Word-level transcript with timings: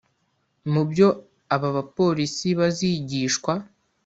Mu 0.71 0.81
byo 0.89 1.07
aba 1.55 1.69
bapolisi 1.77 2.47
bazigishwa 2.59 3.53